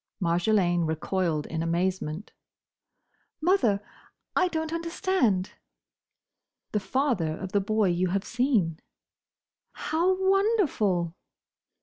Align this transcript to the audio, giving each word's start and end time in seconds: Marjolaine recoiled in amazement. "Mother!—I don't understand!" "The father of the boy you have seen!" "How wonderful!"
Marjolaine 0.19 0.87
recoiled 0.87 1.45
in 1.45 1.61
amazement. 1.61 2.31
"Mother!—I 3.39 4.47
don't 4.47 4.73
understand!" 4.73 5.51
"The 6.71 6.79
father 6.79 7.37
of 7.37 7.51
the 7.51 7.61
boy 7.61 7.89
you 7.89 8.07
have 8.07 8.23
seen!" 8.25 8.79
"How 9.73 10.15
wonderful!" 10.27 11.13